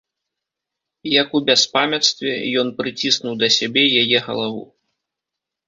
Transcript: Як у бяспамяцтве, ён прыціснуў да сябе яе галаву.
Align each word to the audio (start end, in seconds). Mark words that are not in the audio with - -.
Як 1.21 1.29
у 1.39 1.41
бяспамяцтве, 1.49 2.33
ён 2.63 2.73
прыціснуў 2.81 3.39
да 3.45 3.53
сябе 3.59 3.83
яе 4.01 4.17
галаву. 4.27 4.69